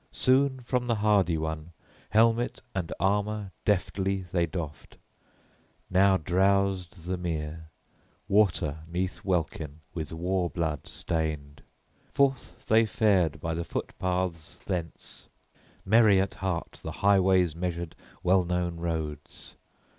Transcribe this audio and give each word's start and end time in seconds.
Soon 0.11 0.61
from 0.61 0.87
the 0.87 0.95
hardy 0.95 1.37
one 1.37 1.73
helmet 2.09 2.59
and 2.73 2.91
armor 2.99 3.51
deftly 3.65 4.23
they 4.31 4.47
doffed: 4.47 4.97
now 5.91 6.17
drowsed 6.17 7.05
the 7.05 7.17
mere, 7.19 7.69
water 8.27 8.79
'neath 8.87 9.23
welkin, 9.23 9.81
with 9.93 10.11
war 10.11 10.49
blood 10.49 10.87
stained. 10.87 11.61
Forth 12.11 12.65
they 12.65 12.83
fared 12.87 13.39
by 13.39 13.53
the 13.53 13.63
footpaths 13.63 14.55
thence, 14.65 15.29
merry 15.85 16.19
at 16.19 16.33
heart 16.41 16.79
the 16.81 16.93
highways 17.05 17.55
measured, 17.55 17.95
well 18.23 18.43
known 18.43 18.77
roads. 18.77 19.55